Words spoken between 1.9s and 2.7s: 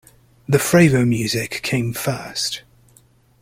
first.